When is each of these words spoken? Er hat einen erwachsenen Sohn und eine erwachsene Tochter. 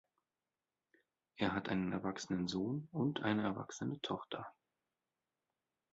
Er 1.35 1.53
hat 1.53 1.69
einen 1.69 1.91
erwachsenen 1.91 2.47
Sohn 2.47 2.87
und 2.91 3.21
eine 3.21 3.43
erwachsene 3.43 4.01
Tochter. 4.01 4.51